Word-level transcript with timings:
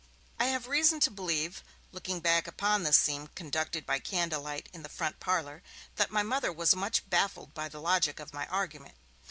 I 0.39 0.45
have 0.45 0.65
reason 0.67 0.99
to 1.01 1.11
believe, 1.11 1.63
looking 1.91 2.21
back 2.21 2.47
upon 2.47 2.81
this 2.81 2.97
scene 2.97 3.27
conducted 3.35 3.85
by 3.85 3.99
candlelight 3.99 4.67
in 4.73 4.81
the 4.81 4.89
front 4.89 5.19
parlour, 5.19 5.61
that 5.97 6.09
my 6.09 6.23
Mother 6.23 6.51
was 6.51 6.75
much 6.75 7.07
baffled 7.07 7.53
by 7.53 7.69
the 7.69 7.79
logic 7.79 8.19
of 8.19 8.33
my 8.33 8.47
argument. 8.47 8.95